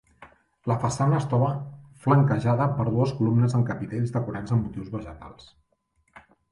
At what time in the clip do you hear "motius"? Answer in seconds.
4.69-4.93